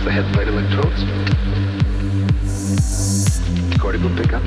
[0.00, 1.04] touch the head plate electrodes.
[3.78, 4.42] Cortical pickup.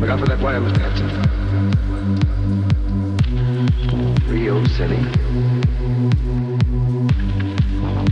[0.00, 0.78] Look out for that wire, Mr.
[4.28, 5.04] Rio setting.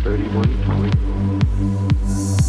[0.02, 2.39] 31.3.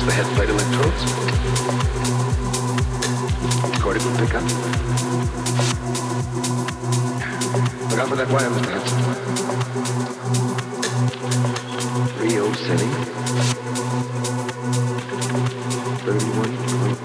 [0.00, 1.02] Touch the head plate electrodes.
[3.82, 4.44] Cortical pickup.
[7.90, 8.70] Look out for that wire, Mr.
[8.72, 8.98] Hudson.
[12.18, 12.88] Rio City.
[16.06, 16.98] 31 point.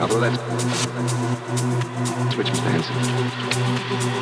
[0.00, 0.34] I'll blow that
[2.32, 2.70] switch, Mr.
[2.70, 4.21] Hanson.